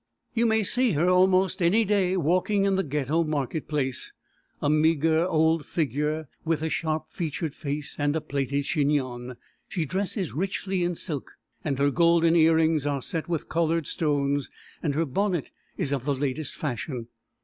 [0.33, 4.11] You may see her almost any day walking in the Ghetto market place
[4.59, 9.35] a meagre, old figure, with a sharp featured face and a plaited chignon.
[9.67, 11.33] She dresses richly in silk,
[11.63, 14.49] and her golden earrings are set with coloured stones,
[14.81, 17.07] and her bonnet is of the latest fashion.